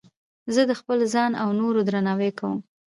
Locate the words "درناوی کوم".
1.87-2.57